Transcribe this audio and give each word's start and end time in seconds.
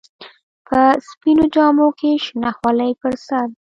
په 0.67 0.79
سپينو 1.07 1.45
جامو 1.55 1.87
کښې 1.99 2.11
شنه 2.25 2.49
خولۍ 2.57 2.91
پر 3.01 3.13
سر. 3.25 3.47